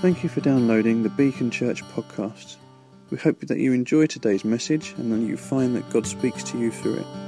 [0.00, 2.54] Thank you for downloading the Beacon Church podcast.
[3.10, 6.58] We hope that you enjoy today's message and that you find that God speaks to
[6.58, 7.27] you through it.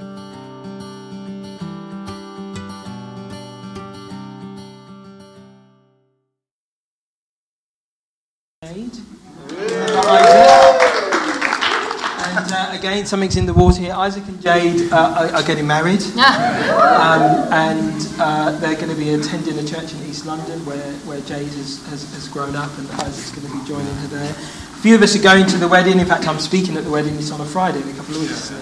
[12.91, 13.93] Again, something's in the water here.
[13.93, 17.23] Isaac and Jade uh, are, are getting married, um,
[17.53, 21.47] and uh, they're going to be attending a church in East London where, where Jade
[21.47, 24.31] has, has, has grown up, and Isaac's going to be joining her there.
[24.31, 25.99] A few of us are going to the wedding.
[25.99, 27.15] In fact, I'm speaking at the wedding.
[27.15, 28.45] It's on a Friday in a couple of weeks.
[28.45, 28.57] So,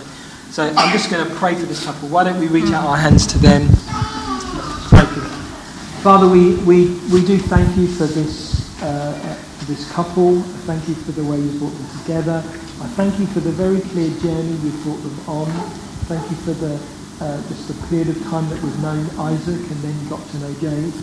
[0.50, 2.08] so I'm just going to pray for this couple.
[2.08, 3.69] Why don't we reach out our hands to them?
[4.88, 5.30] Pray for them.
[6.02, 9.12] Father, we, we, we do thank you for this, uh,
[9.58, 10.41] for this couple.
[10.66, 12.67] Thank you for the way you brought them together.
[12.80, 15.50] I thank you for the very clear journey you've brought them on.
[16.06, 16.78] Thank you for the
[17.20, 20.55] uh, just the period of time that we've known Isaac and then got to know
[20.60, 20.95] Jade.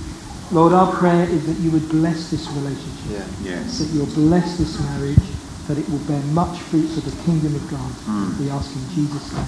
[0.52, 3.12] Lord, our prayer is that you would bless this relationship.
[3.44, 3.58] Yeah.
[3.60, 3.80] Yes.
[3.80, 5.20] That you'll bless this marriage,
[5.68, 7.92] that it will bear much fruit for the kingdom of God.
[8.08, 8.40] Mm.
[8.40, 9.46] We ask in Jesus' name.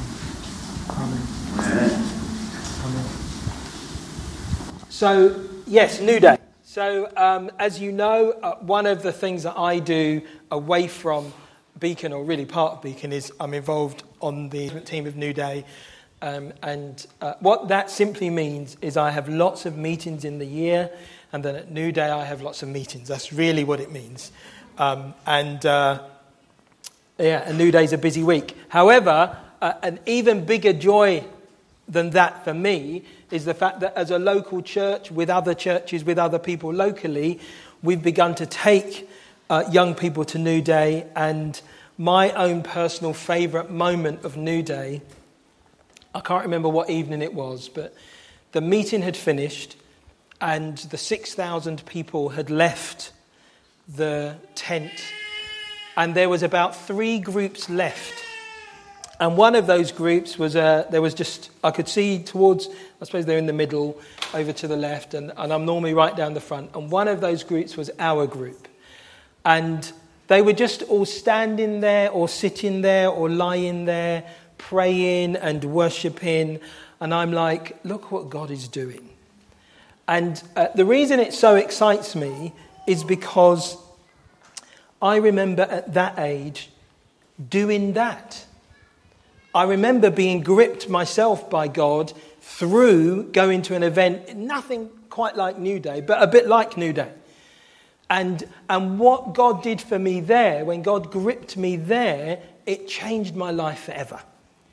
[0.89, 1.27] Amen.
[1.59, 2.03] Amen.
[2.83, 3.05] Amen.
[4.89, 6.37] So, yes, New Day.
[6.63, 11.31] So, um, as you know, uh, one of the things that I do away from
[11.79, 15.65] Beacon, or really part of Beacon, is I'm involved on the team of New Day.
[16.21, 20.45] Um, and uh, what that simply means is I have lots of meetings in the
[20.45, 20.89] year,
[21.31, 23.07] and then at New Day I have lots of meetings.
[23.07, 24.31] That's really what it means.
[24.77, 26.03] Um, and uh,
[27.19, 28.55] yeah, a New Day's a busy week.
[28.69, 31.23] However, uh, an even bigger joy
[31.87, 36.03] than that for me is the fact that as a local church with other churches,
[36.03, 37.39] with other people locally,
[37.83, 39.07] we've begun to take
[39.49, 41.07] uh, young people to New Day.
[41.15, 41.59] And
[41.97, 45.01] my own personal favourite moment of New Day,
[46.13, 47.93] I can't remember what evening it was, but
[48.51, 49.75] the meeting had finished
[50.39, 53.11] and the 6,000 people had left
[53.87, 54.91] the tent.
[55.95, 58.13] And there was about three groups left.
[59.19, 62.67] And one of those groups was, uh, there was just, I could see towards,
[63.01, 63.99] I suppose they're in the middle,
[64.33, 66.75] over to the left, and, and I'm normally right down the front.
[66.75, 68.67] And one of those groups was our group.
[69.47, 69.89] And
[70.27, 74.25] they were just all standing there, or sitting there, or lying there,
[74.57, 76.59] praying and worshipping.
[76.99, 79.09] And I'm like, look what God is doing.
[80.05, 82.51] And uh, the reason it so excites me
[82.87, 83.77] is because
[85.01, 86.69] I remember at that age
[87.49, 88.45] doing that.
[89.55, 95.57] I remember being gripped myself by God through going to an event, nothing quite like
[95.57, 97.11] New Day, but a bit like New Day.
[98.09, 103.35] And, and what God did for me there, when God gripped me there, it changed
[103.35, 104.19] my life forever.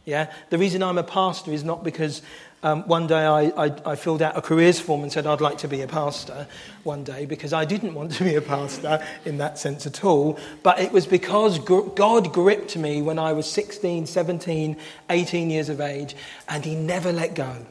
[0.04, 0.32] Yeah?
[0.50, 2.22] The reason I'm a pastor is not because
[2.62, 5.58] um, one day I, I, I, filled out a careers form and said I'd like
[5.58, 6.46] to be a pastor
[6.82, 10.38] one day because I didn't want to be a pastor in that sense at all.
[10.62, 14.76] But it was because God gripped me when I was 16, 17,
[15.10, 16.16] 18 years of age
[16.48, 17.66] and He never let go.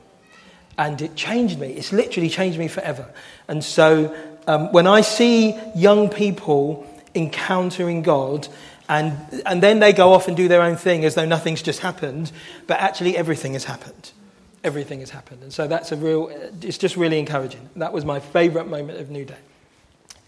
[0.78, 1.70] And it changed me.
[1.70, 3.12] It's literally changed me forever.
[3.48, 4.16] And so
[4.48, 8.48] um, when I see young people encountering God,
[8.90, 11.80] and, and then they go off and do their own thing as though nothing's just
[11.80, 12.32] happened,
[12.68, 14.12] but actually everything has happened.
[14.64, 15.44] Everything has happened.
[15.44, 16.30] And so that's a real,
[16.62, 17.70] it's just really encouraging.
[17.76, 19.38] That was my favourite moment of New Day.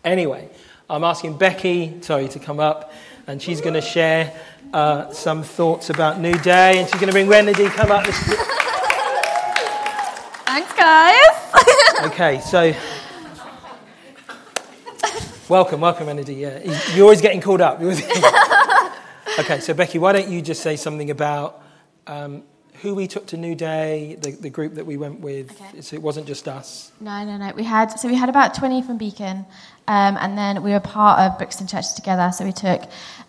[0.03, 0.49] Anyway,
[0.89, 2.93] I'm asking Becky, sorry, to come up,
[3.27, 4.33] and she's going to share
[4.73, 8.05] uh, some thoughts about New Day, and she's going to bring Renedy, come up.
[10.45, 11.15] Thanks, guys.
[12.11, 12.73] okay, so
[15.49, 16.39] welcome, welcome, Renedy.
[16.39, 17.81] Yeah, you're always getting called up.
[19.39, 21.61] okay, so Becky, why don't you just say something about
[22.07, 22.43] um,
[22.81, 25.51] who we took to New Day, the, the group that we went with.
[25.51, 25.81] Okay.
[25.81, 26.91] So it wasn't just us.
[26.99, 27.53] No, no, no.
[27.55, 29.45] We had so we had about twenty from Beacon,
[29.87, 32.31] um, and then we were part of Brixton Church together.
[32.31, 32.83] So we took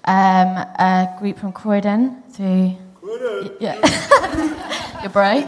[0.04, 2.76] um, a group from Croydon through.
[3.00, 3.56] Croydon.
[3.60, 5.38] Yeah, your bro,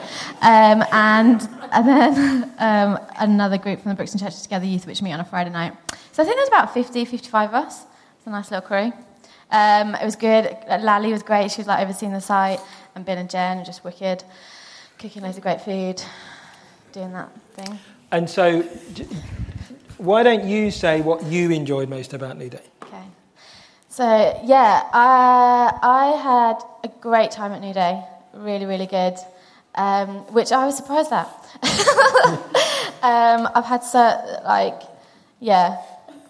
[0.43, 5.12] um, and and then um, another group from the Brixton Church together youth, which meet
[5.12, 5.75] on a Friday night.
[6.19, 7.85] So I think there's about 50, 55 of us.
[8.17, 8.93] It's a nice little crew.
[9.53, 10.53] Um, it was good.
[10.69, 11.53] Lally was great.
[11.53, 12.59] She was like overseeing the site,
[12.97, 14.25] and Ben and Jen just wicked,
[14.99, 16.03] cooking loads of great food,
[16.91, 17.79] doing that thing.
[18.11, 18.62] And so,
[19.99, 22.65] why don't you say what you enjoyed most about New Day?
[22.82, 23.05] Okay.
[23.88, 28.03] So yeah, I I had a great time at New Day.
[28.35, 29.15] Really, really good.
[29.76, 31.29] Um, which I was surprised at.
[33.05, 34.82] um, I've had so like,
[35.38, 35.76] yeah,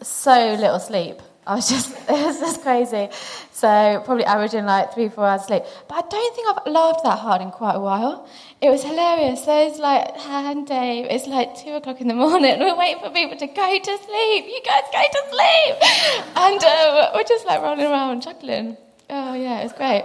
[0.03, 1.21] so little sleep.
[1.49, 3.09] I was just, it was just crazy.
[3.53, 5.63] So probably averaging like three, four hours sleep.
[5.89, 8.29] But I don't think I've laughed that hard in quite a while.
[8.61, 9.45] It was hilarious.
[9.49, 12.59] It's like, hand Dave, it's like two o'clock in the morning.
[12.61, 14.45] We're waiting for people to go to sleep.
[14.45, 16.37] You guys go to sleep.
[16.37, 18.77] And um, we're just like rolling around chuckling.
[19.11, 20.05] Oh, yeah, it was great.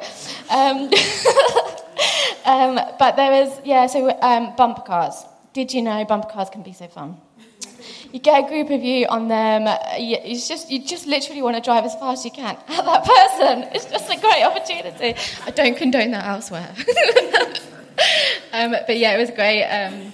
[0.50, 0.90] Um,
[2.46, 5.26] um, but there was, yeah, so um, bumper cars.
[5.52, 7.18] Did you know bumper cars can be so fun?
[8.12, 9.68] You get a group of you on them.
[10.00, 13.06] You, just you just literally want to drive as fast as you can at that
[13.06, 13.70] person.
[13.74, 15.20] It's just a great opportunity.
[15.46, 16.74] I don't condone that elsewhere.
[18.54, 19.64] um, but yeah, it was great.
[19.64, 20.14] Um,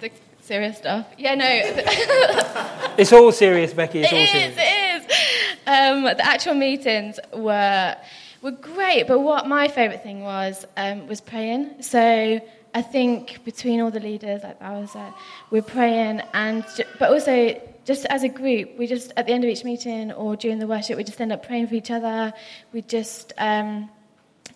[0.00, 1.06] the serious stuff.
[1.16, 1.46] Yeah, no.
[2.98, 4.00] it's all serious, Becky.
[4.00, 4.56] It's it all is, serious.
[4.58, 5.58] It is.
[5.66, 7.96] Um, the actual meetings were
[8.42, 11.82] were great, but what my favourite thing was um, was praying.
[11.82, 12.40] So
[12.74, 15.10] I think between all the leaders, like I was, uh,
[15.50, 16.64] we're praying, and
[16.98, 20.36] but also just as a group, we just at the end of each meeting or
[20.36, 22.34] during the worship, we just end up praying for each other.
[22.72, 23.88] We just, um,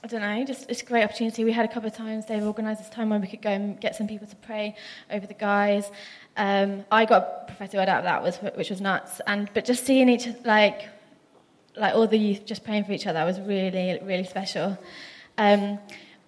[0.04, 1.42] I don't know, just it's a great opportunity.
[1.42, 3.80] We had a couple of times they've organised this time where we could go and
[3.80, 4.76] get some people to pray
[5.10, 5.90] over the guys.
[6.36, 9.22] Um, I got a prophetic word out of that, was which was nuts.
[9.26, 10.88] And but just seeing each like
[11.74, 14.78] like all the youth just praying for each other was really really special.
[15.38, 15.78] Um,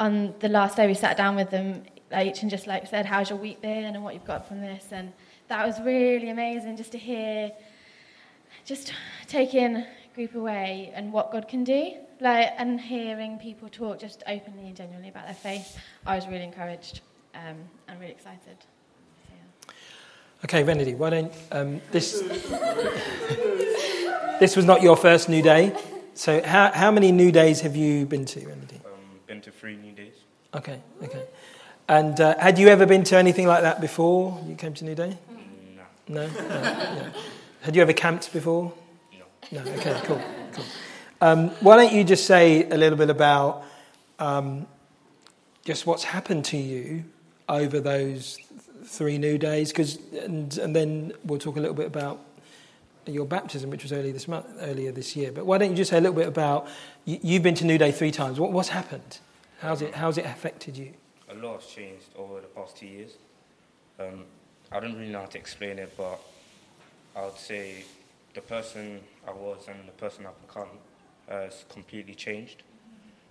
[0.01, 1.83] on the last day we sat down with them
[2.21, 4.87] each and just like said, "How's your week been?" and what you've got from this,
[4.91, 5.13] and
[5.49, 7.53] that was really amazing just to hear,
[8.65, 8.93] just
[9.27, 14.67] taking group away and what God can do, like and hearing people talk just openly
[14.67, 15.79] and genuinely about their faith.
[16.07, 17.01] I was really encouraged
[17.35, 17.57] um,
[17.89, 18.57] and really excited.
[20.45, 22.21] Okay, Renedy, why don't um, this?
[24.41, 25.75] this was not your first new day.
[26.13, 28.84] So, how, how many new days have you been to, Renedy?
[29.65, 30.13] Three new days.
[30.53, 31.23] Okay, okay.
[31.89, 34.95] And uh, had you ever been to anything like that before you came to New
[34.95, 35.17] Day?
[35.75, 36.21] No.
[36.21, 36.27] No?
[36.27, 37.09] no yeah.
[37.63, 38.75] Had you ever camped before?
[39.51, 39.63] No.
[39.63, 40.21] No, okay, cool,
[40.53, 40.65] cool.
[41.23, 43.65] Um, why don't you just say a little bit about
[44.19, 44.67] um,
[45.65, 47.05] just what's happened to you
[47.49, 48.37] over those
[48.85, 49.73] three new days?
[49.73, 52.21] Cause, and, and then we'll talk a little bit about
[53.07, 55.33] your baptism, which was earlier this month, earlier this year.
[55.33, 56.69] But why don't you just say a little bit about
[57.07, 58.39] you, have been to New Day three times.
[58.39, 59.21] What, what's happened?
[59.61, 60.93] How's it, how's it affected you?
[61.29, 63.13] A lot has changed over the past two years.
[63.99, 64.25] Um,
[64.71, 66.21] I don't really know how to explain it, but
[67.17, 67.85] I would say
[68.35, 70.69] the person I was and the person I've become
[71.29, 72.63] has completely changed,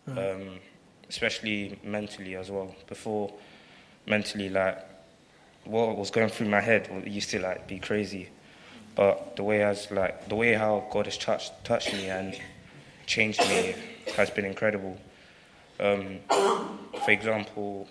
[0.07, 0.31] uh-huh.
[0.31, 0.59] um,
[1.09, 2.73] especially mentally as well.
[2.87, 3.31] Before,
[4.07, 4.83] mentally, like
[5.65, 8.29] what was going through my head used to like be crazy,
[8.95, 12.39] but the way as like the way how God has touched touched me and
[13.05, 13.75] changed me
[14.15, 14.97] has been incredible.
[15.79, 16.19] Um,
[17.03, 17.87] for example,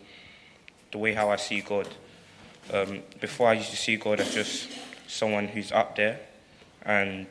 [0.91, 1.89] the way how I see God.
[2.73, 4.69] Um, before I used to see God as just
[5.09, 6.21] someone who's up there,
[6.83, 7.27] and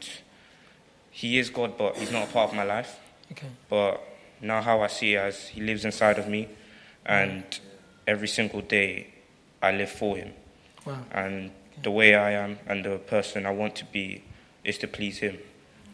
[1.09, 2.99] He is God, but He's not a part of my life.
[3.31, 3.47] Okay.
[3.69, 4.03] But
[4.41, 6.49] now how I see as He lives inside of me,
[7.05, 7.43] and
[8.05, 9.07] every single day
[9.61, 10.33] I live for Him.
[10.85, 10.99] Wow.
[11.11, 11.81] And okay.
[11.83, 14.23] the way I am and the person I want to be
[14.63, 15.37] is to please Him.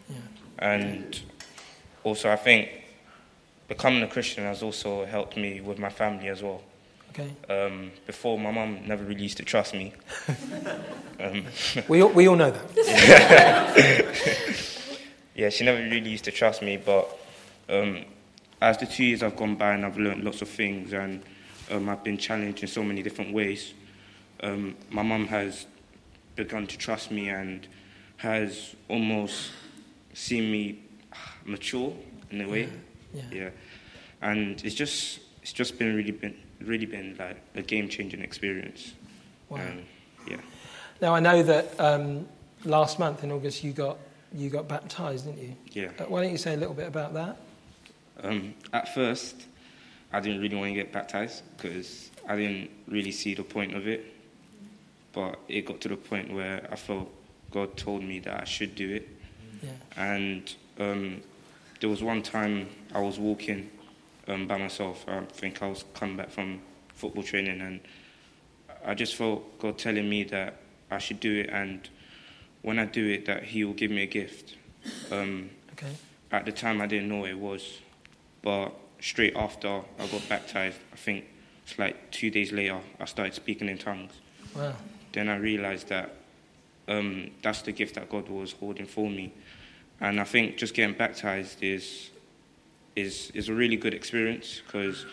[0.09, 0.17] Yeah.
[0.59, 1.21] And
[2.03, 2.69] also, I think
[3.67, 6.61] becoming a Christian has also helped me with my family as well.
[7.11, 7.33] Okay.
[7.49, 9.93] Um, before, my mum never really used to trust me.
[11.19, 11.45] um,
[11.87, 12.75] we, all, we all know that.
[15.35, 17.17] yeah, she never really used to trust me, but
[17.69, 18.05] um,
[18.61, 21.23] as the two years have gone by and I've learned lots of things and
[21.71, 23.73] um, I've been challenged in so many different ways,
[24.43, 25.65] um, my mum has
[26.35, 27.67] begun to trust me and
[28.17, 29.51] has almost
[30.13, 30.83] seen me
[31.45, 31.93] mature
[32.29, 32.69] in a way.
[33.13, 33.21] Yeah.
[33.31, 33.39] yeah.
[33.39, 33.49] yeah.
[34.21, 38.93] And it's just it's just been really been really been like a game changing experience.
[39.49, 39.59] Wow.
[39.59, 39.83] Um,
[40.27, 40.37] yeah.
[41.01, 42.27] Now I know that um,
[42.65, 43.97] last month in August you got
[44.33, 45.55] you got baptized, didn't you?
[45.71, 45.89] Yeah.
[45.99, 47.37] Uh, why don't you say a little bit about that?
[48.23, 49.45] Um, at first,
[50.11, 53.87] I didn't really want to get baptized because I didn't really see the point of
[53.87, 54.13] it.
[55.13, 57.09] But it got to the point where I felt
[57.51, 59.07] God told me that I should do it.
[59.63, 59.69] Yeah.
[59.95, 61.21] And um,
[61.79, 63.69] there was one time I was walking
[64.27, 65.05] um, by myself.
[65.07, 66.61] I think I was coming back from
[66.93, 67.79] football training, and
[68.85, 70.59] I just felt God telling me that
[70.91, 71.87] I should do it, and
[72.61, 74.55] when I do it, that He will give me a gift.
[75.11, 75.91] Um, okay.
[76.31, 77.79] At the time, I didn't know what it was,
[78.41, 81.25] but straight after I got baptized, I think
[81.63, 84.13] it's like two days later, I started speaking in tongues.
[84.55, 84.73] Wow.
[85.13, 86.15] Then I realized that
[86.87, 89.33] um, that's the gift that God was holding for me.
[89.99, 92.11] And I think just getting baptized is
[92.97, 95.05] is is a really good experience because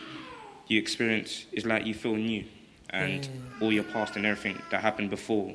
[0.67, 2.45] you experience it's like you feel new,
[2.91, 3.63] and mm.
[3.63, 5.55] all your past and everything that happened before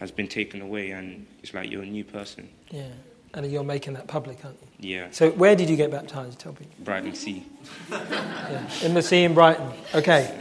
[0.00, 2.48] has been taken away, and it's like you're a new person.
[2.70, 2.88] Yeah.
[3.32, 4.96] And you're making that public, aren't you?
[4.96, 5.06] Yeah.
[5.12, 6.40] So where did you get baptized?
[6.40, 6.74] Tell people.
[6.80, 7.46] Brighton Sea.
[7.90, 8.68] yeah.
[8.82, 9.70] In the sea in Brighton.
[9.94, 10.36] Okay.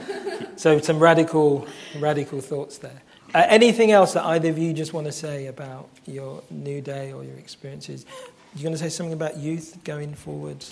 [0.56, 1.68] So some radical,
[2.00, 3.02] radical thoughts there.
[3.36, 7.14] Uh, anything else that either of you just want to say about your new day
[7.14, 8.08] or your experiences?
[8.56, 10.66] You're going to say something about youth going forward.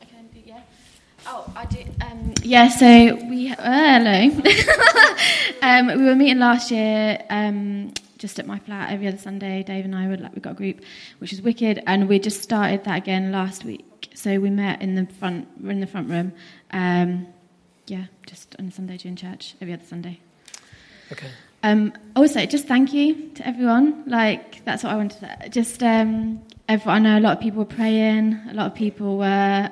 [0.00, 0.60] I can do, yeah.
[1.26, 1.78] Oh, I do.
[2.02, 3.50] Um, yeah, so we.
[3.50, 4.30] Uh, hello.
[5.62, 9.62] um, we were meeting last year um, just at my flat every other Sunday.
[9.62, 10.82] Dave and I would like we got a group,
[11.20, 14.10] which is wicked, and we just started that again last week.
[14.14, 16.32] So we met in the front, we're in the front room.
[16.72, 17.26] Um,
[17.86, 20.20] yeah, just on a Sunday during church every other Sunday.
[21.10, 21.28] Okay.
[21.62, 24.04] Um, also, just thank you to everyone.
[24.06, 25.20] Like that's what I wanted.
[25.20, 28.38] To, just um, everyone, I know a lot of people were praying.
[28.50, 29.70] A lot of people were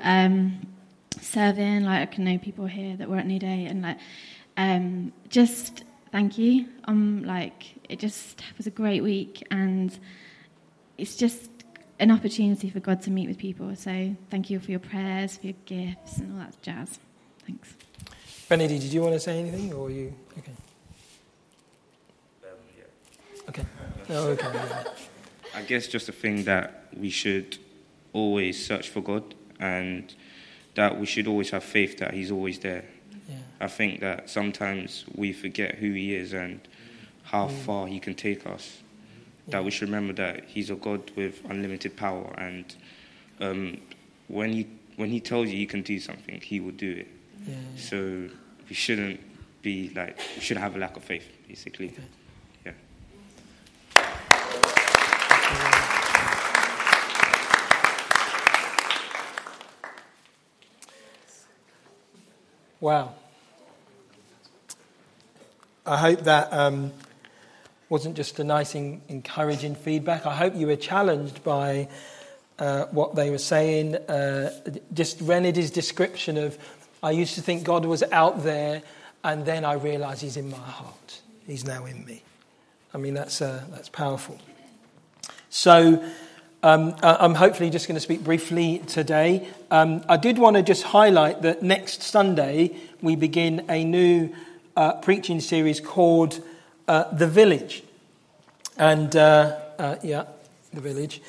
[1.32, 1.84] serving.
[1.84, 3.98] Like I can know people here that were at New Day, and like
[4.56, 6.66] um, just thank you.
[6.84, 9.96] Um, like it just was a great week, and
[10.98, 11.50] it's just
[11.98, 13.74] an opportunity for God to meet with people.
[13.76, 16.98] So thank you for your prayers, for your gifts, and all that jazz.
[17.46, 17.74] Thanks.
[18.48, 20.12] Benedict, did you want to say anything, or you?
[20.38, 20.52] Okay.
[23.48, 23.64] Okay.
[24.10, 24.50] Oh, okay.
[24.52, 24.84] Yeah.
[25.54, 27.58] I guess just a thing that we should
[28.12, 30.14] always search for God and
[30.74, 32.84] that we should always have faith that He's always there.
[33.28, 33.36] Yeah.
[33.60, 36.60] I think that sometimes we forget who He is and
[37.24, 37.58] how mm.
[37.64, 38.82] far He can take us.
[39.46, 39.52] Yeah.
[39.52, 42.64] That we should remember that He's a God with unlimited power, and
[43.40, 43.80] um,
[44.28, 47.08] when He when He tells you you can do something, He will do it.
[47.46, 47.54] Yeah.
[47.76, 48.28] So
[48.68, 49.20] we shouldn't
[49.62, 51.88] be like we should have a lack of faith, basically.
[51.88, 52.02] Okay.
[62.82, 63.14] Wow.
[65.86, 66.90] I hope that um,
[67.88, 70.26] wasn't just a nice, encouraging feedback.
[70.26, 71.86] I hope you were challenged by
[72.58, 73.94] uh, what they were saying.
[73.94, 74.50] Uh,
[74.92, 76.58] just Renedy's description of,
[77.04, 78.82] I used to think God was out there,
[79.22, 81.20] and then I realized He's in my heart.
[81.46, 82.24] He's now in me.
[82.92, 84.40] I mean, that's, uh, that's powerful.
[85.50, 86.04] So,
[86.64, 89.48] um, I'm hopefully just going to speak briefly today.
[89.72, 94.32] Um, I did want to just highlight that next Sunday we begin a new
[94.76, 96.40] uh, preaching series called
[96.86, 97.82] uh, The Village.
[98.76, 100.26] And, uh, uh yeah,
[100.72, 101.20] The Village.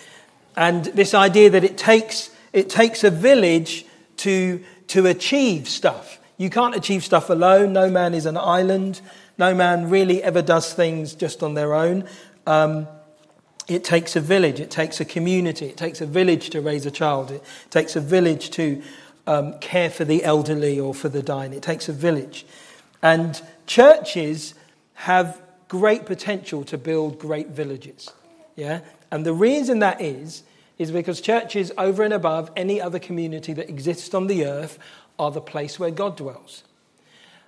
[0.56, 3.88] And this idea that it takes, it takes a village
[4.18, 6.20] to, to achieve stuff.
[6.38, 7.74] You can't achieve stuff alone.
[7.74, 9.02] No man is an island.
[9.40, 12.08] No man really ever does things just on their own.
[12.46, 12.88] Um,
[13.68, 16.92] it takes a village, it takes a community, it takes a village to raise a
[16.92, 18.82] child, it takes a village to
[19.26, 21.54] um, care for the elderly or for the dying.
[21.54, 22.46] It takes a village.
[23.02, 24.54] And churches
[24.94, 28.10] have great potential to build great villages.
[28.56, 28.82] Yeah?
[29.12, 30.44] And the reason that is,
[30.78, 34.78] is because churches, over and above any other community that exists on the earth,
[35.18, 36.64] are the place where God dwells.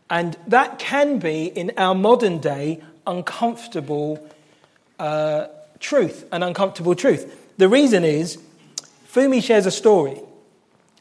[0.10, 4.28] And that can be, in our modern day, uncomfortable
[5.00, 5.48] uh,
[5.80, 7.58] truth, an uncomfortable truth.
[7.58, 8.38] The reason is
[9.12, 10.20] Fumi shares a story,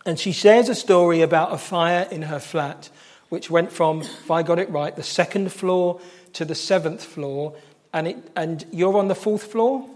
[0.07, 2.91] and she shares a story about a fire in her flat,
[3.29, 6.01] which went from, if I got it right, the second floor
[6.35, 7.57] to the seventh floor,
[7.93, 9.89] and, it, and you're on the fourth floor?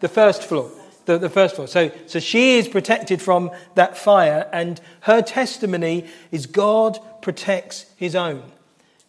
[0.00, 0.70] The first floor.
[1.06, 1.66] The, the first floor.
[1.66, 8.14] So, so she is protected from that fire, and her testimony is God protects his
[8.14, 8.42] own.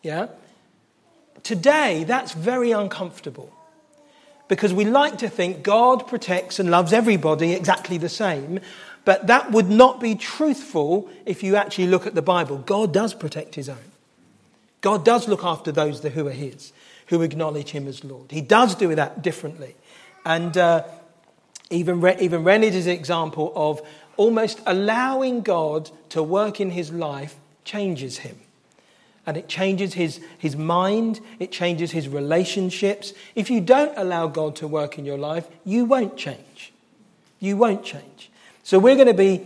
[0.01, 0.27] Yeah?
[1.43, 3.53] Today, that's very uncomfortable
[4.51, 8.59] because we like to think God protects and loves everybody exactly the same.
[9.05, 12.57] But that would not be truthful if you actually look at the Bible.
[12.57, 13.91] God does protect his own.
[14.81, 16.73] God does look after those who are his,
[17.07, 18.29] who acknowledge him as Lord.
[18.29, 19.73] He does do that differently.
[20.25, 20.83] And uh,
[21.69, 23.81] even, even Renard is an example of
[24.17, 28.37] almost allowing God to work in his life changes him
[29.31, 33.13] and it changes his, his mind, it changes his relationships.
[33.33, 36.73] If you don't allow God to work in your life, you won't change.
[37.39, 38.29] You won't change.
[38.63, 39.41] So we're going to be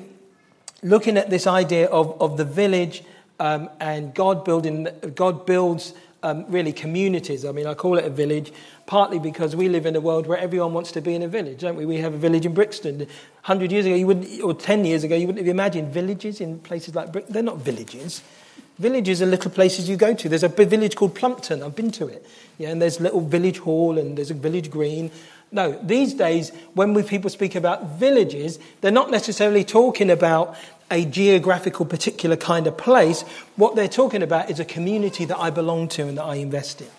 [0.82, 3.04] looking at this idea of, of the village
[3.40, 7.46] um, and God building, God builds um, really communities.
[7.46, 8.52] I mean, I call it a village
[8.88, 11.60] partly because we live in a world where everyone wants to be in a village,
[11.60, 11.86] don't we?
[11.86, 12.98] We have a village in Brixton.
[12.98, 16.58] 100 years ago, you wouldn't, or 10 years ago, you wouldn't have imagined villages in
[16.58, 17.34] places like Brixton.
[17.34, 18.24] They're not villages.
[18.78, 20.28] Villages are little places you go to.
[20.28, 21.64] There's a village called Plumpton.
[21.64, 22.26] I've been to it.
[22.58, 25.12] Yeah, and there's a little village hall and there's a village green.
[25.52, 30.58] No, these days, when we, people speak about villages, they're not necessarily talking about
[30.92, 33.22] a geographical particular kind of place.
[33.56, 36.82] What they're talking about is a community that I belong to and that I invest
[36.82, 36.90] in.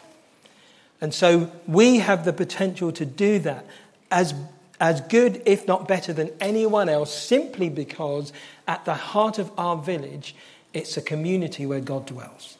[1.00, 3.66] And so we have the potential to do that
[4.10, 4.34] as,
[4.80, 8.32] as good, if not better, than anyone else, simply because
[8.66, 10.34] at the heart of our village,
[10.76, 12.58] it's a community where God dwells.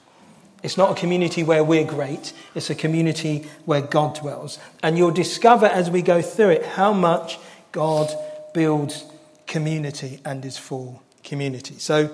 [0.63, 4.59] It's not a community where we're great, it's a community where God dwells.
[4.83, 7.39] And you'll discover as we go through it how much
[7.73, 8.11] God
[8.55, 9.05] builds
[9.47, 11.75] community and is for community.
[11.79, 12.11] So,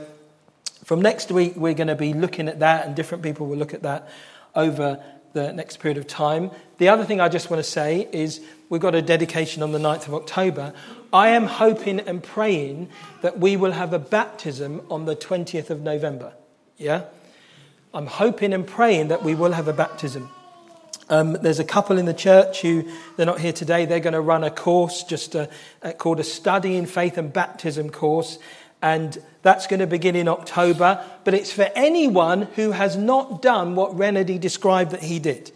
[0.85, 3.73] from next week, we're going to be looking at that, and different people will look
[3.73, 4.09] at that
[4.56, 5.00] over
[5.32, 6.50] the next period of time.
[6.78, 9.78] The other thing I just want to say is we've got a dedication on the
[9.78, 10.75] 9th of October.
[11.12, 12.88] I am hoping and praying
[13.21, 16.33] that we will have a baptism on the 20th of November.
[16.78, 17.04] Yeah?
[17.92, 20.31] I'm hoping and praying that we will have a baptism.
[21.11, 23.85] Um, there's a couple in the church who they're not here today.
[23.85, 25.50] They're going to run a course just a,
[25.83, 28.38] a, called a Study in Faith and Baptism course,
[28.81, 31.04] and that's going to begin in October.
[31.25, 35.52] But it's for anyone who has not done what Renedy described that he did.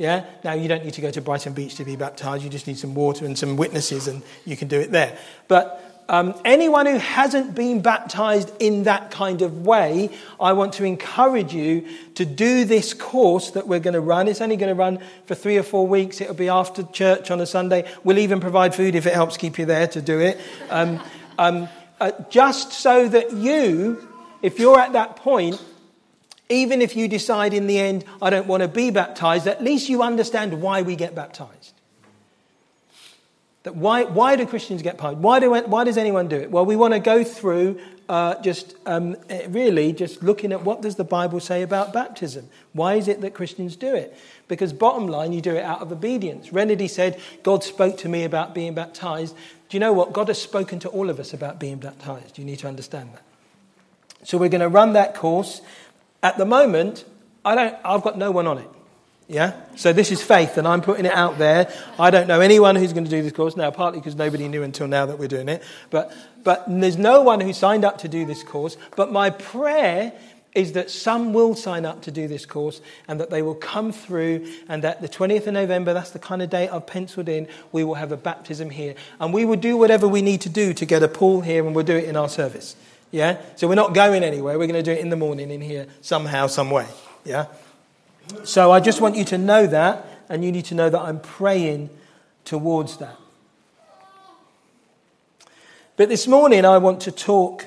[0.00, 0.24] Yeah?
[0.42, 2.42] Now, you don't need to go to Brighton Beach to be baptized.
[2.42, 5.18] You just need some water and some witnesses, and you can do it there.
[5.46, 10.08] But um, anyone who hasn't been baptized in that kind of way,
[10.40, 14.26] I want to encourage you to do this course that we're going to run.
[14.26, 16.22] It's only going to run for three or four weeks.
[16.22, 17.86] It'll be after church on a Sunday.
[18.02, 20.40] We'll even provide food if it helps keep you there to do it.
[20.70, 20.98] Um,
[21.36, 21.68] um,
[22.00, 24.08] uh, just so that you,
[24.40, 25.62] if you're at that point,
[26.50, 29.88] even if you decide in the end, I don't want to be baptized, at least
[29.88, 31.72] you understand why we get baptized.
[33.62, 35.18] That why, why do Christians get baptized?
[35.18, 36.50] Why, do, why does anyone do it?
[36.50, 40.82] Well, we want to go through uh, just um, eh, really just looking at what
[40.82, 42.48] does the Bible say about baptism?
[42.72, 44.18] Why is it that Christians do it?
[44.48, 46.48] Because bottom line, you do it out of obedience.
[46.48, 49.36] Renedy said, God spoke to me about being baptized.
[49.68, 50.12] Do you know what?
[50.12, 52.36] God has spoken to all of us about being baptized.
[52.36, 53.22] You need to understand that.
[54.24, 55.60] So we're going to run that course.
[56.22, 57.04] At the moment,
[57.44, 58.68] I don't, I've got no one on it.
[59.30, 59.54] Yeah?
[59.76, 61.72] So this is faith, and I'm putting it out there.
[61.98, 64.64] I don't know anyone who's going to do this course now, partly because nobody knew
[64.64, 65.62] until now that we're doing it.
[65.90, 66.12] But,
[66.42, 68.76] but there's no one who signed up to do this course.
[68.96, 70.12] But my prayer
[70.52, 73.92] is that some will sign up to do this course and that they will come
[73.92, 77.46] through, and that the 20th of November, that's the kind of date I've penciled in,
[77.70, 78.96] we will have a baptism here.
[79.20, 81.74] And we will do whatever we need to do to get a pool here, and
[81.74, 82.74] we'll do it in our service.
[83.10, 83.40] Yeah?
[83.56, 84.58] So we're not going anywhere.
[84.58, 86.86] We're going to do it in the morning in here somehow, some way.
[87.24, 87.46] Yeah?
[88.44, 91.20] So I just want you to know that, and you need to know that I'm
[91.20, 91.90] praying
[92.44, 93.16] towards that.
[95.96, 97.66] But this morning I want to talk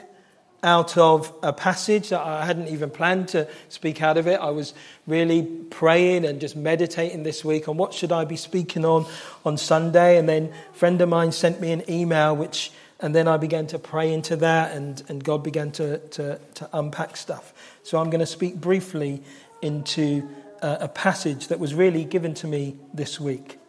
[0.64, 4.40] out of a passage that I hadn't even planned to speak out of it.
[4.40, 4.74] I was
[5.06, 9.06] really praying and just meditating this week on what should I be speaking on
[9.46, 10.18] on Sunday.
[10.18, 12.72] And then a friend of mine sent me an email, which
[13.04, 16.70] and then I began to pray into that, and, and God began to, to, to
[16.72, 17.54] unpack stuff.
[17.84, 19.22] So I'm going to speak briefly
[19.62, 20.26] into
[20.62, 23.60] uh, a passage that was really given to me this week.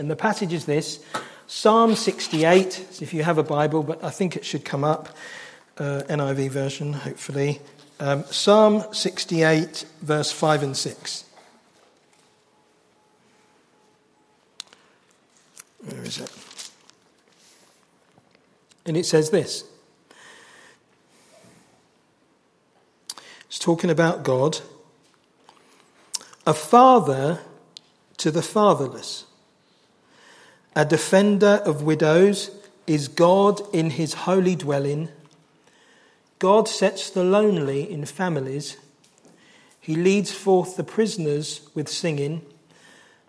[0.00, 0.98] And the passage is this
[1.46, 2.72] Psalm 68.
[2.72, 5.10] So if you have a Bible, but I think it should come up,
[5.78, 7.60] uh, NIV version, hopefully.
[8.00, 11.24] Um, Psalm 68, verse 5 and 6.
[15.84, 16.49] Where is it?
[18.86, 19.64] And it says this
[23.46, 24.58] it's talking about God,
[26.46, 27.40] a father
[28.18, 29.24] to the fatherless,
[30.76, 32.50] a defender of widows
[32.86, 35.08] is God in his holy dwelling.
[36.38, 38.76] God sets the lonely in families.
[39.80, 42.42] He leads forth the prisoners with singing,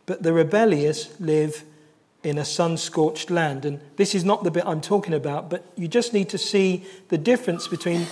[0.05, 1.63] but the rebellious live
[2.23, 3.65] in a sun scorched land.
[3.65, 6.85] And this is not the bit I'm talking about, but you just need to see
[7.09, 8.07] the difference between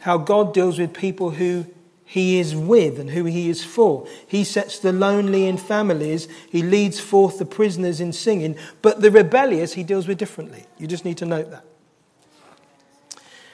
[0.00, 1.66] how God deals with people who
[2.04, 4.06] he is with and who he is for.
[4.26, 9.12] He sets the lonely in families, he leads forth the prisoners in singing, but the
[9.12, 10.64] rebellious he deals with differently.
[10.76, 11.64] You just need to note that.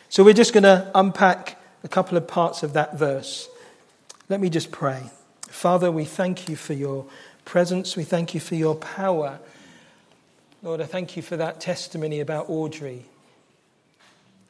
[0.08, 3.48] So we're just going to unpack a couple of parts of that verse.
[4.30, 5.10] Let me just pray.
[5.48, 7.04] Father, we thank you for your
[7.44, 9.38] presence, we thank you for your power.
[10.66, 13.04] Lord, I thank you for that testimony about Audrey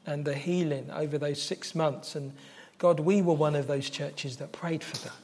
[0.07, 2.15] and the healing over those six months.
[2.15, 2.33] And
[2.79, 5.17] God, we were one of those churches that prayed for that.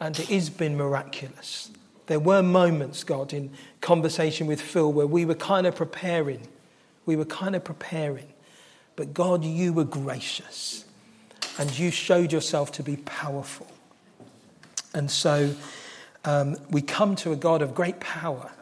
[0.00, 1.72] And it has been miraculous.
[2.06, 3.50] There were moments, God, in
[3.80, 6.46] conversation with Phil where we were kind of preparing.
[7.04, 8.32] We were kind of preparing.
[8.94, 10.84] But God, you were gracious
[11.58, 13.66] and you showed yourself to be powerful.
[14.94, 15.52] And so
[16.24, 18.52] um, we come to a God of great power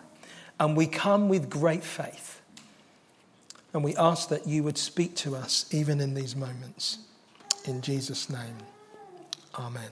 [0.60, 2.40] and we come with great faith.
[3.72, 6.98] And we ask that you would speak to us even in these moments.
[7.64, 8.56] In Jesus' name,
[9.58, 9.90] Amen.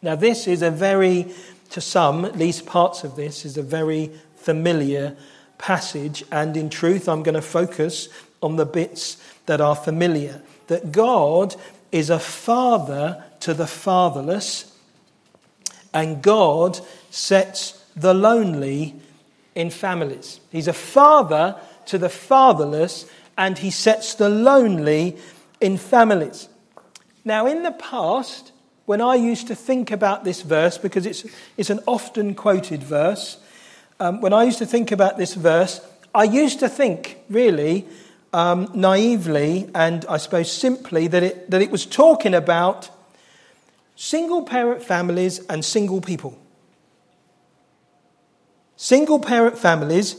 [0.00, 1.32] Now, this is a very,
[1.70, 5.16] to some, at least parts of this, is a very familiar
[5.58, 6.24] passage.
[6.30, 8.08] And in truth, I'm going to focus
[8.42, 9.16] on the bits
[9.46, 10.42] that are familiar.
[10.68, 11.54] That God
[11.92, 14.76] is a father to the fatherless,
[15.92, 19.00] and God sets the lonely
[19.54, 20.40] in families.
[20.50, 25.16] He's a father to the fatherless, and he sets the lonely
[25.60, 26.48] in families.
[27.24, 28.52] Now, in the past,
[28.86, 31.24] when I used to think about this verse, because it's,
[31.56, 33.38] it's an often quoted verse,
[34.00, 35.80] um, when I used to think about this verse,
[36.14, 37.86] I used to think, really,
[38.32, 42.90] um, naively and I suppose simply, that it, that it was talking about
[43.96, 46.38] single parent families and single people.
[48.76, 50.16] Single parent families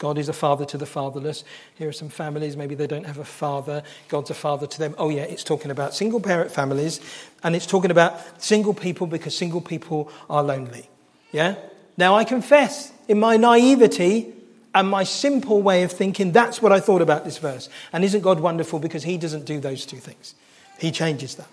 [0.00, 1.44] God is a father to the fatherless.
[1.76, 3.82] Here are some families, maybe they don't have a father.
[4.08, 4.94] God's a father to them.
[4.96, 7.00] Oh, yeah, it's talking about single parent families
[7.44, 10.88] and it's talking about single people because single people are lonely.
[11.32, 11.56] Yeah?
[11.98, 14.32] Now, I confess, in my naivety
[14.74, 17.68] and my simple way of thinking, that's what I thought about this verse.
[17.92, 20.34] And isn't God wonderful because He doesn't do those two things?
[20.78, 21.48] He changes that.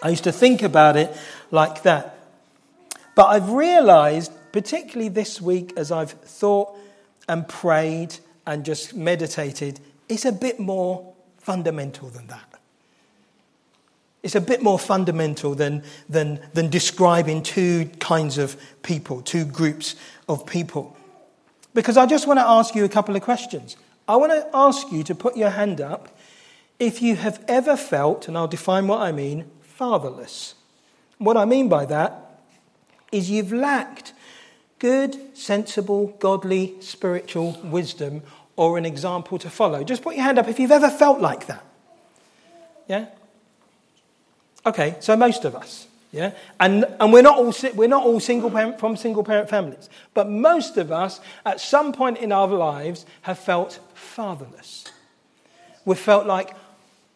[0.00, 1.12] I used to think about it
[1.50, 2.21] like that.
[3.14, 6.76] But I've realized, particularly this week, as I've thought
[7.28, 12.48] and prayed and just meditated, it's a bit more fundamental than that.
[14.22, 19.96] It's a bit more fundamental than, than, than describing two kinds of people, two groups
[20.28, 20.96] of people.
[21.74, 23.76] Because I just want to ask you a couple of questions.
[24.06, 26.16] I want to ask you to put your hand up
[26.78, 30.54] if you have ever felt, and I'll define what I mean, fatherless.
[31.18, 32.31] What I mean by that
[33.12, 34.12] is you've lacked
[34.78, 38.22] good, sensible, godly, spiritual wisdom
[38.56, 39.84] or an example to follow.
[39.84, 41.64] Just put your hand up if you've ever felt like that.
[42.88, 43.06] Yeah?
[44.66, 45.86] Okay, so most of us.
[46.10, 46.32] Yeah?
[46.60, 49.88] And, and we're, not all, we're not all single parent, from single parent families.
[50.14, 54.84] But most of us, at some point in our lives, have felt fatherless.
[55.84, 56.54] We've felt like,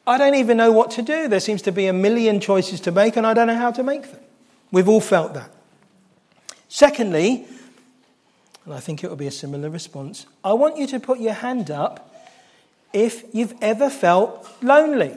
[0.07, 1.29] I don't even know what to do.
[1.29, 3.83] There seems to be a million choices to make, and I don't know how to
[3.83, 4.21] make them.
[4.73, 5.51] We've all felt that.
[6.69, 7.47] Secondly,
[8.65, 10.27] and I think it will be a similar response.
[10.43, 12.13] I want you to put your hand up
[12.93, 15.15] if you've ever felt lonely.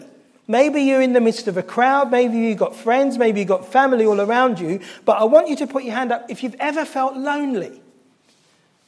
[0.48, 3.72] Maybe you're in the midst of a crowd, maybe you've got friends, maybe you've got
[3.72, 6.56] family all around you, but I want you to put your hand up if you've
[6.60, 7.82] ever felt lonely.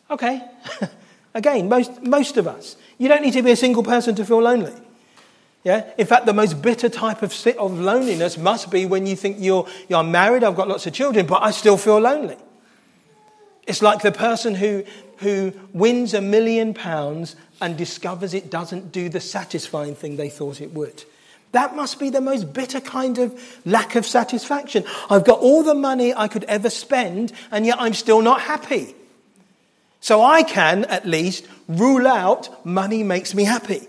[0.10, 0.42] Okay,
[1.34, 2.78] again, most, most of us.
[2.98, 4.74] You don't need to be a single person to feel lonely.
[5.64, 5.92] Yeah?
[5.98, 9.68] In fact, the most bitter type of, of loneliness must be when you think you're,
[9.88, 12.38] you're married, I've got lots of children, but I still feel lonely.
[13.72, 14.84] It's like the person who,
[15.20, 20.60] who wins a million pounds and discovers it doesn't do the satisfying thing they thought
[20.60, 21.06] it would.
[21.54, 24.84] That must be the most bitter kind of lack of satisfaction.
[25.10, 28.94] I've got all the money I could ever spend, and yet I'm still not happy.
[30.02, 33.88] So I can, at least, rule out money makes me happy.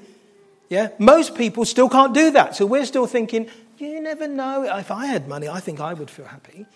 [0.68, 0.90] Yeah?
[1.01, 2.55] Most people still can't do that.
[2.55, 4.62] So we're still thinking, you never know.
[4.62, 6.66] If I had money, I think I would feel happy.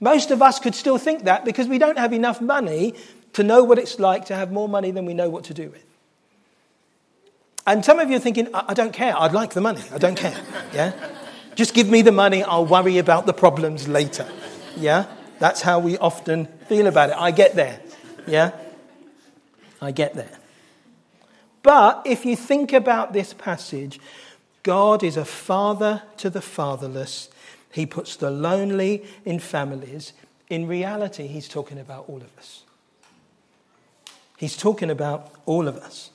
[0.00, 2.94] Most of us could still think that because we don't have enough money
[3.32, 5.70] to know what it's like to have more money than we know what to do
[5.70, 5.84] with.
[7.66, 9.14] And some of you are thinking, I, don't care.
[9.18, 9.82] I'd like the money.
[9.92, 10.36] I don't care.
[10.72, 10.92] Yeah?
[11.54, 12.42] Just give me the money.
[12.42, 14.26] I'll worry about the problems later.
[14.76, 15.06] Yeah?
[15.38, 17.16] That's how we often feel about it.
[17.18, 17.80] I get there.
[18.26, 18.52] Yeah?
[19.80, 20.30] I get there.
[21.62, 24.00] But if you think about this passage,
[24.62, 27.28] God is a father to the fatherless
[27.72, 30.12] he puts the lonely in families.
[30.48, 32.64] In reality, he's talking about all of us.
[34.36, 36.10] He's talking about all of us.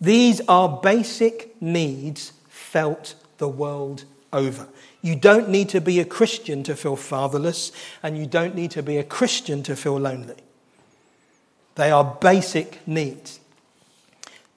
[0.00, 4.66] These are basic needs felt the world over.
[5.02, 8.82] You don't need to be a Christian to feel fatherless, and you don't need to
[8.82, 10.36] be a Christian to feel lonely.
[11.76, 13.40] They are basic needs.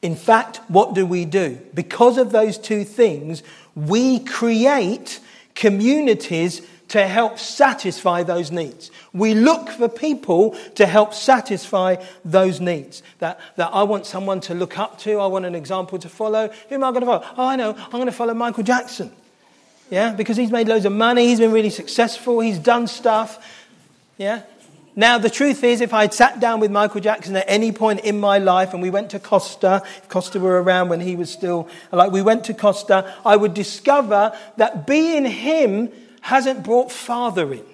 [0.01, 1.59] In fact, what do we do?
[1.73, 3.41] Because of those two things,
[3.75, 5.19] we create
[5.55, 8.91] communities to help satisfy those needs.
[9.13, 13.01] We look for people to help satisfy those needs.
[13.19, 16.49] That, that I want someone to look up to, I want an example to follow.
[16.69, 17.25] Who am I going to follow?
[17.37, 19.11] Oh, I know, I'm going to follow Michael Jackson.
[19.89, 23.43] Yeah, because he's made loads of money, he's been really successful, he's done stuff.
[24.17, 24.43] Yeah,
[24.95, 28.01] now, the truth is, if I had sat down with Michael Jackson at any point
[28.01, 31.31] in my life and we went to Costa, if Costa were around when he was
[31.31, 37.51] still, like we went to Costa, I would discover that being him hasn't brought father
[37.53, 37.65] in.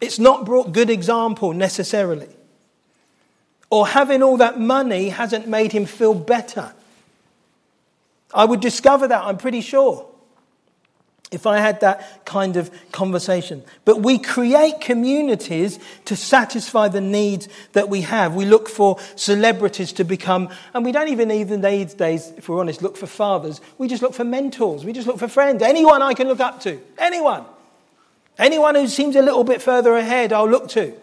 [0.00, 2.28] It's not brought good example necessarily.
[3.68, 6.72] Or having all that money hasn't made him feel better.
[8.32, 10.06] I would discover that, I'm pretty sure.
[11.34, 13.62] If I had that kind of conversation.
[13.84, 18.34] But we create communities to satisfy the needs that we have.
[18.34, 22.60] We look for celebrities to become, and we don't even even these days, if we're
[22.60, 23.60] honest, look for fathers.
[23.78, 24.84] We just look for mentors.
[24.84, 25.62] We just look for friends.
[25.62, 26.80] Anyone I can look up to.
[26.98, 27.44] Anyone.
[28.38, 30.94] Anyone who seems a little bit further ahead, I'll look to.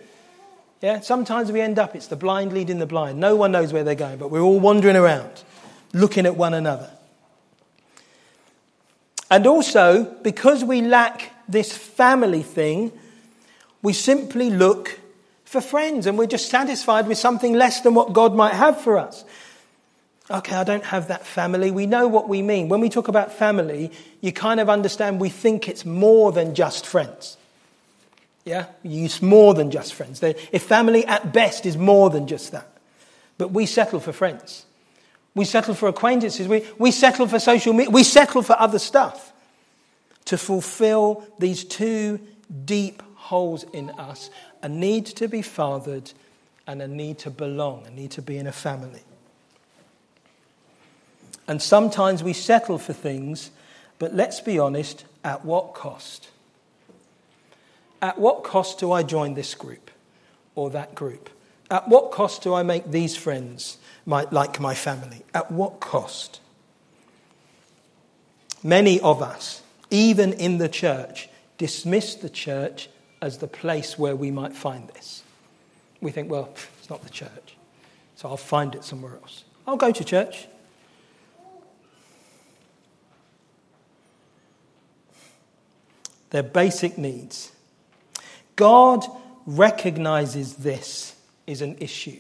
[0.82, 3.20] Yeah, sometimes we end up, it's the blind leading the blind.
[3.20, 5.44] No one knows where they're going, but we're all wandering around,
[5.94, 6.90] looking at one another.
[9.32, 12.92] And also, because we lack this family thing,
[13.82, 15.00] we simply look
[15.46, 18.98] for friends and we're just satisfied with something less than what God might have for
[18.98, 19.24] us.
[20.30, 21.72] Okay, I don't have that family.
[21.72, 22.68] We know what we mean.
[22.68, 26.86] When we talk about family, you kind of understand we think it's more than just
[26.86, 27.38] friends.
[28.44, 28.66] Yeah?
[28.84, 30.22] It's more than just friends.
[30.24, 32.68] If family at best is more than just that.
[33.38, 34.66] But we settle for friends.
[35.34, 36.48] We settle for acquaintances.
[36.48, 37.90] We, we settle for social media.
[37.90, 39.32] We settle for other stuff
[40.26, 42.20] to fulfill these two
[42.66, 44.30] deep holes in us
[44.62, 46.12] a need to be fathered
[46.68, 49.02] and a need to belong, a need to be in a family.
[51.48, 53.50] And sometimes we settle for things,
[54.00, 56.30] but let's be honest, at what cost?
[58.02, 59.92] At what cost do I join this group
[60.56, 61.30] or that group?
[61.70, 63.78] At what cost do I make these friends?
[64.06, 65.24] My, like my family.
[65.34, 66.40] At what cost?
[68.64, 72.90] Many of us, even in the church, dismiss the church
[73.22, 75.24] as the place where we might find this.
[76.00, 77.56] We think, well, it's not the church,
[78.16, 79.44] so I'll find it somewhere else.
[79.68, 80.48] I'll go to church.
[86.32, 87.52] Their basic needs.
[88.56, 89.06] God
[89.46, 92.20] recognizes this is an issue.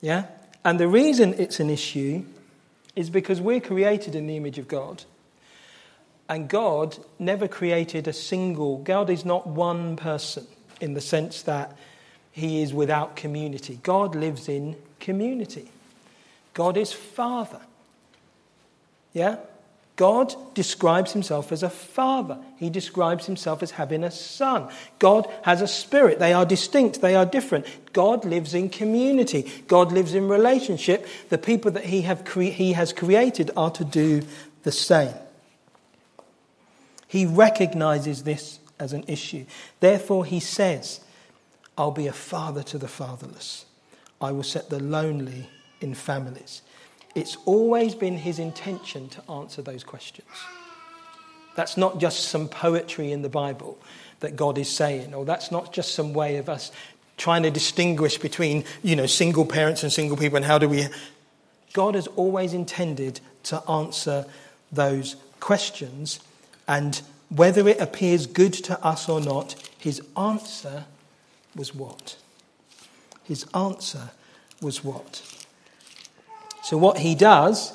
[0.00, 0.26] Yeah?
[0.64, 2.24] And the reason it's an issue
[2.96, 5.04] is because we're created in the image of God.
[6.28, 10.46] And God never created a single, God is not one person
[10.80, 11.76] in the sense that
[12.32, 13.80] he is without community.
[13.82, 15.70] God lives in community.
[16.54, 17.60] God is Father.
[19.12, 19.38] Yeah?
[19.98, 22.38] God describes himself as a father.
[22.56, 24.68] He describes himself as having a son.
[25.00, 26.20] God has a spirit.
[26.20, 27.00] They are distinct.
[27.00, 27.66] They are different.
[27.92, 29.50] God lives in community.
[29.66, 31.04] God lives in relationship.
[31.30, 34.22] The people that he, have cre- he has created are to do
[34.62, 35.14] the same.
[37.08, 39.46] He recognizes this as an issue.
[39.80, 41.00] Therefore, he says,
[41.76, 43.64] I'll be a father to the fatherless.
[44.20, 46.62] I will set the lonely in families.
[47.14, 50.28] It's always been his intention to answer those questions.
[51.56, 53.78] That's not just some poetry in the Bible
[54.20, 56.70] that God is saying, or that's not just some way of us
[57.16, 60.86] trying to distinguish between, you know, single parents and single people and how do we.
[61.72, 64.24] God has always intended to answer
[64.70, 66.20] those questions,
[66.66, 70.84] and whether it appears good to us or not, his answer
[71.56, 72.16] was what?
[73.24, 74.10] His answer
[74.60, 75.22] was what?
[76.68, 77.72] So, what he does,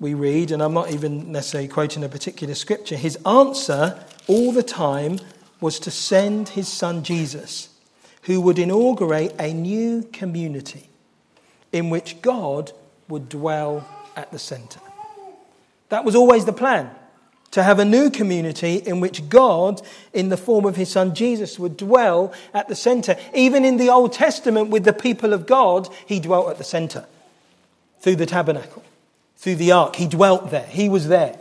[0.00, 4.62] we read, and I'm not even necessarily quoting a particular scripture, his answer all the
[4.62, 5.18] time
[5.62, 7.70] was to send his son Jesus,
[8.24, 10.90] who would inaugurate a new community
[11.72, 12.72] in which God
[13.08, 14.80] would dwell at the center.
[15.88, 16.90] That was always the plan
[17.50, 19.82] to have a new community in which God,
[20.12, 23.16] in the form of his son Jesus, would dwell at the center.
[23.34, 27.06] Even in the Old Testament, with the people of God, he dwelt at the center
[28.00, 28.84] through the tabernacle,
[29.36, 29.96] through the ark.
[29.96, 31.38] He dwelt there, he was there.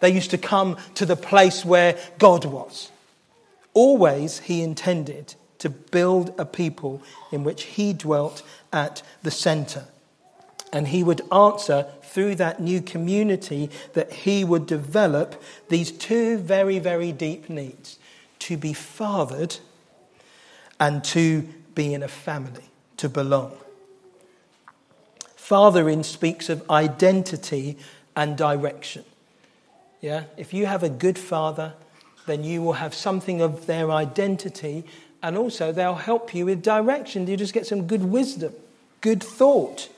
[0.00, 2.90] They used to come to the place where God was.
[3.74, 9.84] Always, he intended to build a people in which he dwelt at the center.
[10.72, 16.78] And he would answer through that new community that he would develop these two very,
[16.78, 17.98] very deep needs
[18.40, 19.58] to be fathered
[20.80, 21.42] and to
[21.74, 22.64] be in a family,
[22.96, 23.52] to belong.
[25.36, 27.76] Fathering speaks of identity
[28.16, 29.04] and direction.
[30.00, 30.24] Yeah?
[30.36, 31.74] If you have a good father,
[32.26, 34.84] then you will have something of their identity
[35.22, 37.26] and also they'll help you with direction.
[37.26, 38.52] You just get some good wisdom,
[39.00, 39.88] good thought.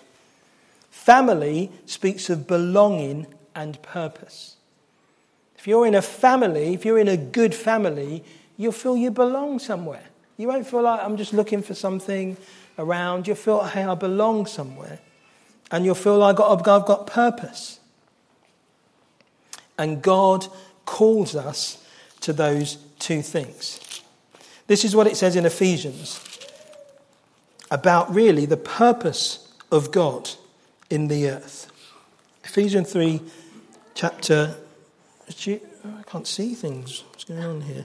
[0.94, 4.56] Family speaks of belonging and purpose.
[5.58, 8.24] If you're in a family, if you're in a good family,
[8.56, 10.04] you'll feel you belong somewhere.
[10.38, 12.38] You won't feel like I'm just looking for something
[12.78, 13.26] around.
[13.26, 15.00] You'll feel, hey, I belong somewhere.
[15.70, 17.80] And you'll feel like I've got, I've got purpose.
[19.76, 20.46] And God
[20.86, 21.84] calls us
[22.20, 24.00] to those two things.
[24.68, 26.18] This is what it says in Ephesians
[27.70, 30.30] about really the purpose of God
[30.90, 31.70] in the earth.
[32.44, 33.20] Ephesians 3,
[33.94, 34.56] chapter
[35.28, 35.60] I
[36.06, 37.02] can't see things.
[37.10, 37.84] What's going on here?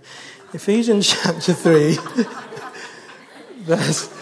[0.54, 1.96] Ephesians chapter 3,
[3.60, 4.10] verse.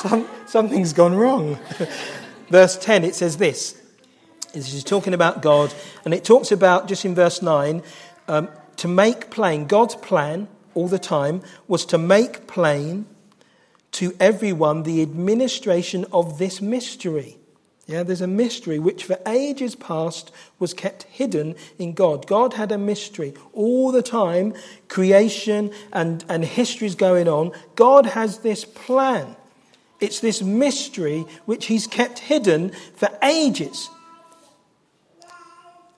[0.00, 1.58] Some, something's gone wrong.
[2.48, 3.80] verse 10, it says this.
[4.54, 5.72] It's talking about God,
[6.04, 7.82] and it talks about, just in verse 9,
[8.28, 13.06] um, to make plain, God's plan all the time was to make plain
[13.92, 17.36] to everyone the administration of this mystery.
[17.86, 22.24] Yeah, there's a mystery which for ages past was kept hidden in God.
[22.26, 24.54] God had a mystery all the time,
[24.86, 27.50] creation and, and history's going on.
[27.74, 29.34] God has this plan.
[29.98, 33.90] It's this mystery which He's kept hidden for ages.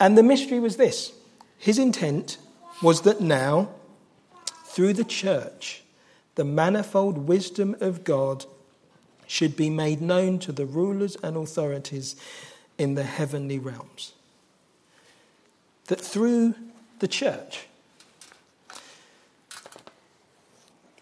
[0.00, 1.12] And the mystery was this
[1.58, 2.38] His intent
[2.82, 3.68] was that now,
[4.64, 5.81] through the church,
[6.34, 8.44] the manifold wisdom of God
[9.26, 12.16] should be made known to the rulers and authorities
[12.78, 14.12] in the heavenly realms.
[15.86, 16.54] That through
[16.98, 17.66] the church,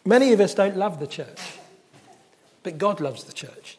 [0.05, 1.41] many of us don't love the church,
[2.63, 3.79] but God loves the church.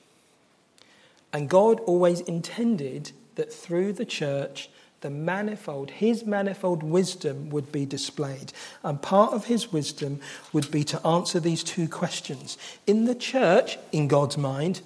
[1.33, 4.69] And God always intended that through the church,
[5.01, 8.53] the manifold, his manifold wisdom would be displayed.
[8.83, 10.19] And part of his wisdom
[10.53, 12.57] would be to answer these two questions.
[12.85, 14.81] In the church, in God's mind,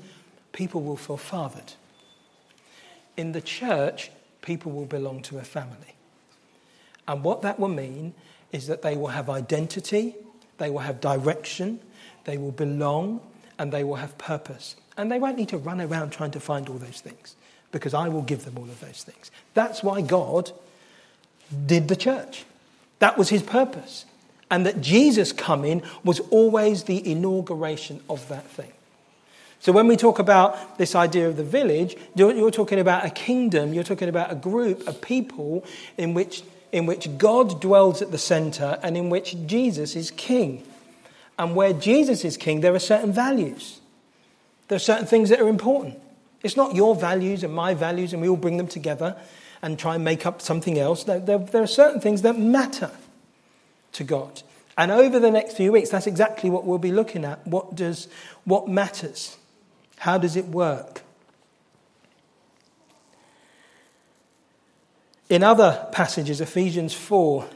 [0.54, 1.73] people will feel fathered.
[3.17, 4.10] In the church,
[4.41, 5.95] people will belong to a family.
[7.08, 8.13] And what that will mean
[8.51, 10.15] is that they will have identity,
[10.58, 11.80] they will have direction,
[12.23, 13.21] they will belong,
[13.60, 14.78] and they will have purpose.
[14.97, 17.36] And they won't need to run around trying to find all those things
[17.75, 19.31] because I will give them all of those things.
[19.53, 20.49] That's why God
[21.65, 22.45] did the church.
[22.99, 24.05] That was his purpose.
[24.49, 28.71] And that Jesus coming was always the inauguration of that thing.
[29.59, 33.73] So when we talk about this idea of the village, you're talking about a kingdom,
[33.73, 35.65] you're talking about a group of people
[35.97, 40.63] in which, in which God dwells at the center and in which Jesus is king.
[41.38, 43.81] And where Jesus is king, there are certain values.
[44.69, 45.99] There are certain things that are important.
[46.45, 49.17] It's not your values and my values, and we all bring them together
[49.63, 51.03] and try and make up something else.
[51.03, 52.91] There, there, are certain things that matter
[53.93, 54.43] to God.
[54.77, 57.47] And over the next few weeks, that's exactly what we'll be looking at.
[57.47, 58.08] What, does,
[58.43, 59.38] what matters?
[59.97, 61.01] How does it work?
[65.31, 67.49] In other passages, Ephesians 4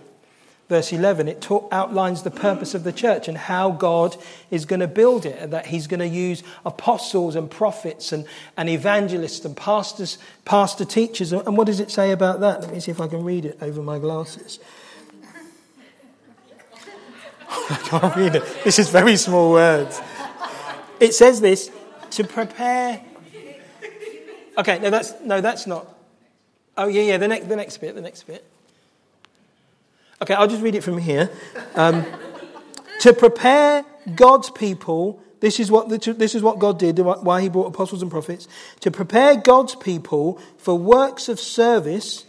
[0.70, 4.16] verse 11, it talk, outlines the purpose of the church and how God
[4.52, 8.26] is going to build it, and that He's going to use apostles and prophets and,
[8.56, 11.34] and evangelists and pastors, pastor teachers.
[11.34, 12.62] And what does it say about that?
[12.62, 14.60] Let me see if I can read it over my glasses.
[17.50, 18.44] I can't read it.
[18.64, 20.00] This is very small words.
[21.00, 21.72] It says this
[22.12, 23.02] to prepare.
[24.58, 25.88] Okay, no, that's no, that's not.
[26.78, 27.18] Oh yeah, yeah.
[27.18, 28.46] The next, the next bit, the next bit.
[30.22, 31.30] Okay, I'll just read it from here.
[31.76, 32.06] Um,
[33.02, 37.48] to prepare God's people, this is, what the, this is what God did, why He
[37.48, 38.48] brought apostles and prophets,
[38.82, 42.26] to prepare God's people for works of service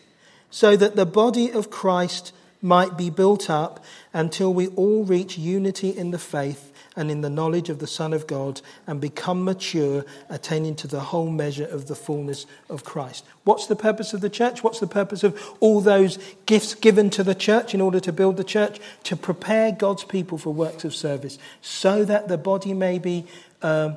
[0.50, 5.88] so that the body of Christ might be built up until we all reach unity
[5.90, 10.04] in the faith and in the knowledge of the Son of God and become mature,
[10.28, 13.24] attaining to the whole measure of the fullness of Christ.
[13.44, 14.64] What's the purpose of the church?
[14.64, 18.36] What's the purpose of all those gifts given to the church in order to build
[18.36, 18.80] the church?
[19.04, 23.26] To prepare God's people for works of service so that the body may be,
[23.62, 23.96] um,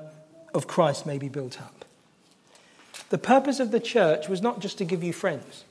[0.53, 1.85] of Christ may be built up.
[3.09, 5.63] The purpose of the church was not just to give you friends.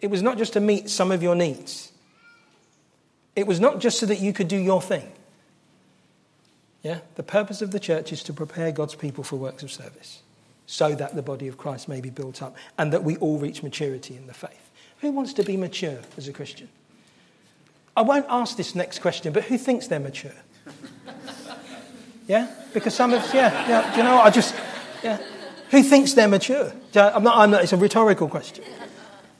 [0.00, 1.92] It was not just to meet some of your needs.
[3.36, 5.10] It was not just so that you could do your thing.
[6.82, 7.00] Yeah?
[7.16, 10.22] The purpose of the church is to prepare God's people for works of service
[10.66, 13.62] so that the body of Christ may be built up and that we all reach
[13.62, 14.70] maturity in the faith.
[15.00, 16.68] Who wants to be mature as a Christian?
[17.96, 20.32] I won't ask this next question, but who thinks they're mature?
[22.28, 22.48] Yeah?
[22.72, 24.26] Because some of, yeah, yeah, do you know what?
[24.26, 24.54] I just,
[25.02, 25.18] yeah.
[25.70, 26.72] Who thinks they're mature?
[26.94, 28.64] I'm not, I'm not, it's a rhetorical question.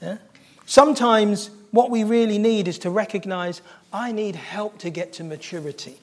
[0.02, 0.18] Yeah?
[0.66, 5.98] Sometimes what we really need is to recognize I need help to get to maturity.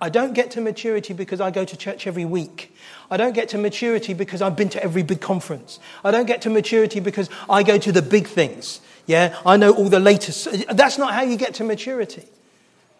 [0.00, 2.74] I don't get to maturity because I go to church every week.
[3.10, 5.80] I don't get to maturity because I've been to every big conference.
[6.04, 8.80] I don't get to maturity because I go to the big things.
[9.06, 10.48] Yeah, I know all the latest.
[10.70, 12.26] That's not how you get to maturity.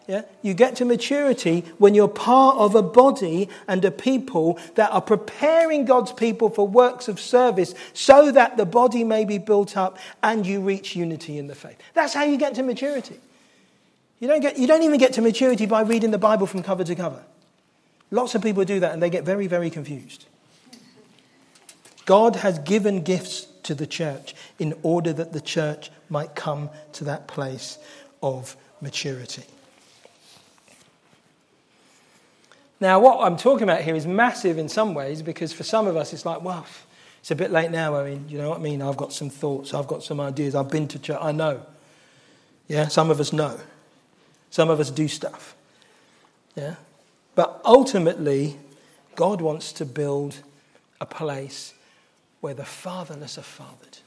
[0.09, 0.23] Yeah?
[0.41, 5.03] You get to maturity when you're part of a body and a people that are
[5.03, 9.99] preparing God's people for works of service so that the body may be built up
[10.23, 11.77] and you reach unity in the faith.
[11.93, 13.19] That's how you get to maturity.
[14.19, 16.83] You don't, get, you don't even get to maturity by reading the Bible from cover
[16.83, 17.23] to cover.
[18.11, 20.25] Lots of people do that and they get very, very confused.
[22.05, 27.03] God has given gifts to the church in order that the church might come to
[27.05, 27.77] that place
[28.21, 29.43] of maturity.
[32.81, 35.95] Now, what I'm talking about here is massive in some ways because for some of
[35.95, 36.65] us it's like, well,
[37.19, 37.95] it's a bit late now.
[37.95, 38.81] I mean, you know what I mean?
[38.81, 41.61] I've got some thoughts, I've got some ideas, I've been to church, I know.
[42.67, 43.59] Yeah, some of us know.
[44.49, 45.55] Some of us do stuff.
[46.55, 46.75] Yeah?
[47.35, 48.57] But ultimately,
[49.15, 50.37] God wants to build
[50.99, 51.73] a place
[52.41, 53.99] where the fatherless are fathered,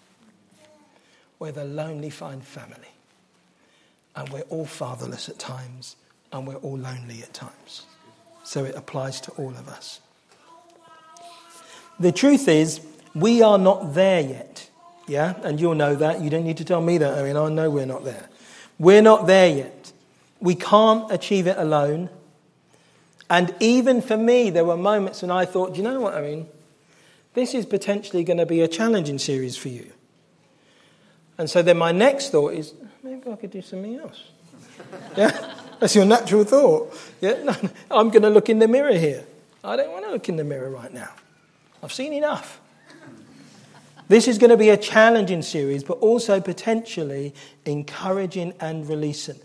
[1.39, 2.77] where the lonely find family.
[4.15, 5.97] And we're all fatherless at times,
[6.33, 7.87] and we're all lonely at times.
[8.45, 10.01] So it applies to all of us.
[11.99, 12.81] The truth is,
[13.15, 14.69] we are not there yet.
[15.07, 15.35] Yeah?
[15.43, 16.21] And you'll know that.
[16.21, 17.19] You don't need to tell me that.
[17.19, 18.29] I mean, I know we're not there.
[18.79, 19.82] We're not there yet.
[20.43, 22.11] We can't achieve it alone.
[23.31, 26.49] And even for me, there were moments when I thought, you know what I mean?
[27.35, 29.91] This is potentially going to be a challenging series for you.
[31.39, 34.25] And so then my next thought is, maybe I could do something else.
[35.17, 35.55] yeah?
[35.79, 36.95] That's your natural thought.
[37.21, 37.35] Yeah?
[37.45, 37.55] No,
[37.91, 39.25] I'm going to look in the mirror here.
[39.63, 41.11] I don't want to look in the mirror right now.
[41.83, 42.61] I've seen enough.
[44.09, 47.33] This is going to be a challenging series, but also potentially
[47.65, 49.39] encouraging and releasing.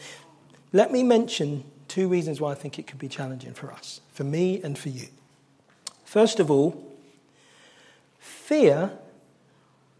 [0.74, 4.24] Let me mention two reasons why I think it could be challenging for us, for
[4.24, 5.08] me and for you.
[6.04, 6.84] First of all,
[8.20, 8.92] fear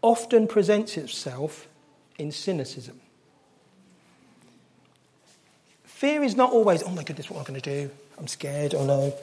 [0.02, 1.66] often presents itself
[2.18, 3.00] in cynicism.
[5.84, 7.90] Fear is not always, oh my goodness, what am I going to do?
[8.18, 9.14] I'm scared, oh no.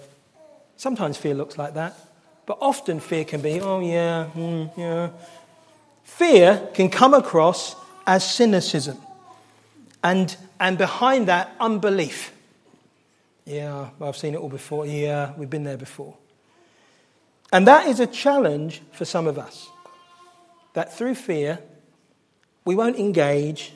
[0.78, 1.98] Sometimes fear looks like that,
[2.46, 5.10] but often fear can be, oh yeah, mm, yeah.
[6.04, 7.76] Fear can come across
[8.06, 8.98] as cynicism,
[10.04, 12.32] and, and behind that, unbelief.
[13.46, 14.86] Yeah, I've seen it all before.
[14.86, 16.16] Yeah, we've been there before.
[17.52, 19.70] And that is a challenge for some of us.
[20.74, 21.60] That through fear,
[22.66, 23.74] we won't engage,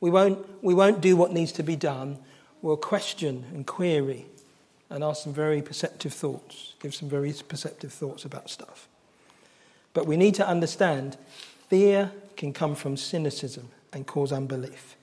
[0.00, 2.18] we won't, we won't do what needs to be done.
[2.62, 4.26] We'll question and query
[4.90, 8.88] and ask some very perceptive thoughts, give some very perceptive thoughts about stuff.
[9.92, 11.16] But we need to understand
[11.68, 14.96] fear can come from cynicism and cause unbelief.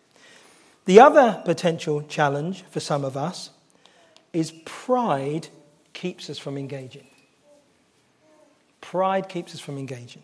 [0.86, 3.50] The other potential challenge for some of us
[4.34, 5.48] is pride
[5.94, 7.08] keeps us from engaging.
[8.82, 10.22] Pride keeps us from engaging.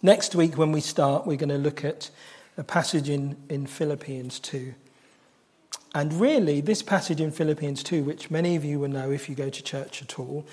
[0.00, 2.10] Next week, when we start, we're going to look at
[2.56, 4.74] a passage in, in Philippians 2.
[5.94, 9.34] And really, this passage in Philippians 2, which many of you will know if you
[9.34, 10.46] go to church at all,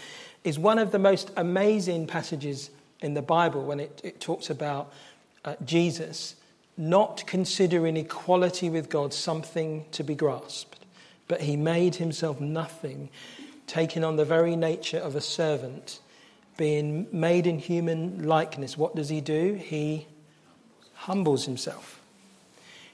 [0.44, 2.72] is one of the most amazing passages
[3.02, 4.92] in the Bible when it, it talks about
[5.46, 6.36] uh, Jesus
[6.80, 10.80] not considering equality with God something to be grasped
[11.30, 13.08] but he made himself nothing,
[13.68, 16.00] taking on the very nature of a servant,
[16.58, 18.78] being made in human likeness.
[18.78, 19.54] What does he do?
[19.54, 20.08] He
[20.96, 22.02] humbles himself.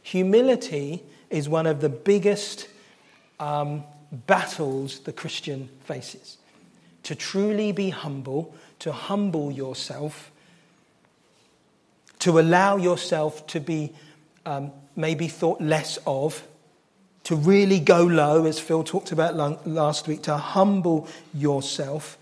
[0.03, 2.67] Humility is one of the biggest
[3.39, 6.37] um, battles the Christian faces.
[7.03, 10.29] To truly be humble, to humble yourself,
[12.25, 13.93] to allow yourself to be
[14.47, 16.43] um, maybe thought less of,
[17.23, 19.35] to really go low, as Phil talked about
[19.67, 22.17] last week, to humble yourself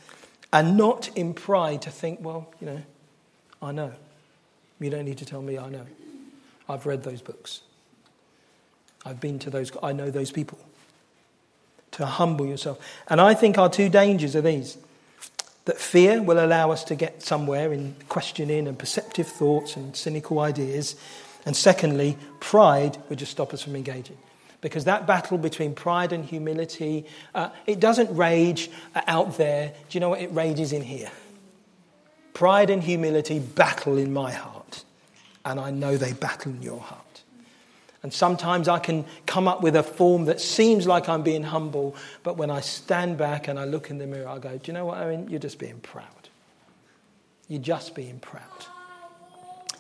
[0.52, 2.82] and not in pride to think, well, you know,
[3.62, 3.94] I know.
[4.82, 5.86] You don't need to tell me I know.
[6.68, 7.62] I've read those books.
[9.06, 10.60] I've been to those, I know those people.
[11.92, 12.78] To humble yourself.
[13.08, 14.78] And I think our two dangers are these
[15.66, 20.40] that fear will allow us to get somewhere in questioning and perceptive thoughts and cynical
[20.40, 20.96] ideas.
[21.46, 24.18] And secondly, pride would just stop us from engaging
[24.64, 27.06] because that battle between pride and humility,
[27.36, 29.74] uh, it doesn't rage out there.
[29.90, 30.22] Do you know what?
[30.22, 31.12] It rages in here.
[32.34, 34.86] Pride and humility battle in my heart,
[35.46, 37.03] and I know they battle in your heart.
[38.04, 41.96] And sometimes I can come up with a form that seems like I'm being humble,
[42.22, 44.74] but when I stand back and I look in the mirror, I go, Do you
[44.74, 45.30] know what, Owen?
[45.30, 46.30] You're just being proud.
[47.48, 48.44] You're just being proud.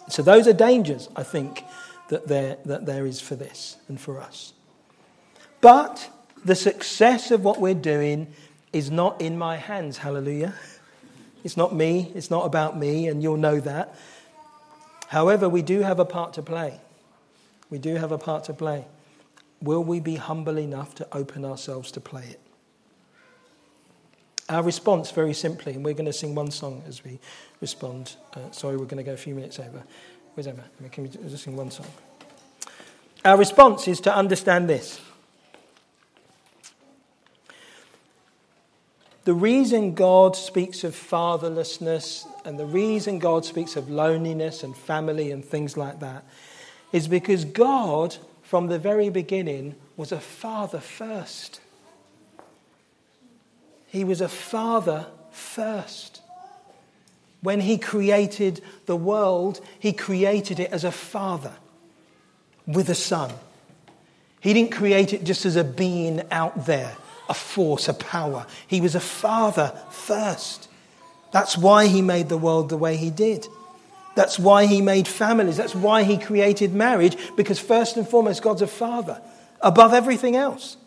[0.07, 1.63] So, those are dangers, I think,
[2.09, 4.53] that there, that there is for this and for us.
[5.59, 6.09] But
[6.45, 8.27] the success of what we're doing
[8.71, 9.97] is not in my hands.
[9.97, 10.53] Hallelujah.
[11.43, 12.11] It's not me.
[12.15, 13.95] It's not about me, and you'll know that.
[15.07, 16.79] However, we do have a part to play.
[17.73, 18.85] We do have a part to play.
[19.59, 22.39] Will we be humble enough to open ourselves to play it?
[24.47, 27.19] Our response, very simply, and we're going to sing one song as we
[27.61, 28.15] respond.
[28.35, 29.81] Uh, sorry, we're going to go a few minutes over.
[30.35, 30.61] Where's Emma?
[30.91, 31.87] Can we just sing one song?
[33.25, 35.01] Our response is to understand this
[39.25, 45.31] The reason God speaks of fatherlessness And the reason God speaks of loneliness and family
[45.31, 46.23] and things like that
[46.93, 51.59] is because God, from the very beginning, was a father first.
[53.87, 56.21] He was a father first.
[57.41, 61.53] When he created the world, he created it as a father
[62.65, 63.31] with a son.
[64.39, 66.95] He didn't create it just as a being out there,
[67.27, 68.45] a force, a power.
[68.67, 70.69] He was a father first.
[71.31, 73.47] That's why he made the world the way he did.
[74.15, 75.57] That's why he made families.
[75.57, 79.21] That's why he created marriage, because first and foremost, God's a father
[79.61, 80.77] above everything else.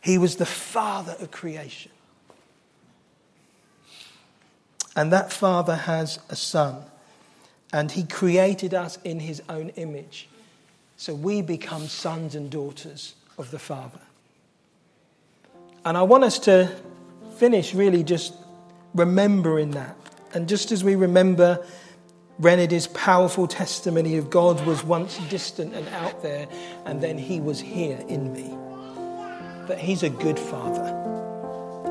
[0.00, 1.90] He was the father of creation.
[4.96, 6.82] And that father has a son.
[7.72, 10.28] And he created us in his own image.
[10.96, 14.00] So we become sons and daughters of the Father.
[15.84, 16.70] And I want us to
[17.36, 18.34] finish really just
[18.94, 19.96] remembering that.
[20.34, 21.64] And just as we remember
[22.40, 26.48] Renedy's powerful testimony of God was once distant and out there,
[26.86, 28.56] and then he was here in me,
[29.68, 30.96] that he's a good father.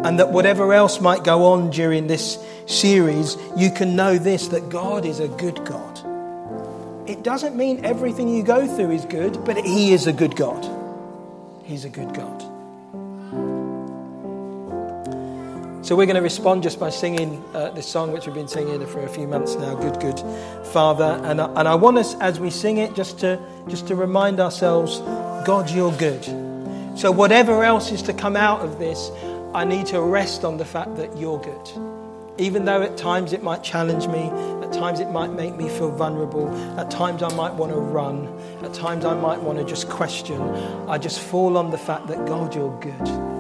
[0.04, 4.70] And that whatever else might go on during this series, you can know this that
[4.70, 6.00] God is a good God.
[7.08, 10.68] It doesn't mean everything you go through is good, but He is a good God.
[11.64, 12.49] He's a good God.
[15.90, 18.86] So we're going to respond just by singing uh, this song, which we've been singing
[18.86, 19.74] for a few months now.
[19.74, 20.20] Good, good
[20.68, 24.40] Father, and and I want us as we sing it just to just to remind
[24.40, 25.00] ourselves,
[25.48, 26.24] God, you're good.
[26.96, 29.10] So whatever else is to come out of this,
[29.56, 31.72] I need to rest on the fact that you're good.
[32.38, 34.30] Even though at times it might challenge me,
[34.62, 36.48] at times it might make me feel vulnerable,
[36.80, 38.28] at times I might want to run,
[38.62, 40.40] at times I might want to just question,
[40.88, 43.39] I just fall on the fact that God, you're good.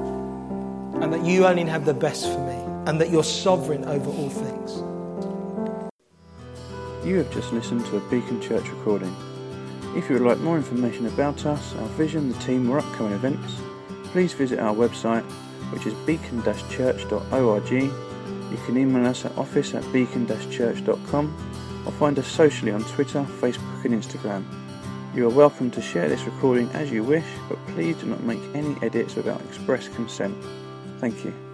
[1.02, 2.56] And that you only have the best for me,
[2.90, 4.78] and that you're sovereign over all things.
[7.06, 9.16] You have just listened to a Beacon Church recording.
[9.96, 13.56] If you would like more information about us, our vision, the team, or upcoming events,
[14.12, 15.24] please visit our website,
[15.72, 17.92] which is beacon-church.org
[18.52, 23.86] you can email us at office at beacon-church.com or find us socially on Twitter, Facebook
[23.86, 24.44] and Instagram.
[25.16, 28.42] You are welcome to share this recording as you wish, but please do not make
[28.56, 30.36] any edits without express consent.
[31.00, 31.49] Thank you.